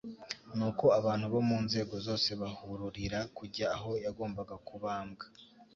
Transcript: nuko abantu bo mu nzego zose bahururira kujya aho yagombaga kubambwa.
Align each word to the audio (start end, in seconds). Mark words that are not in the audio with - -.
nuko 0.57 0.85
abantu 0.99 1.25
bo 1.33 1.41
mu 1.49 1.57
nzego 1.65 1.93
zose 2.07 2.29
bahururira 2.41 3.19
kujya 3.37 3.65
aho 3.75 3.91
yagombaga 4.05 4.55
kubambwa. 4.67 5.25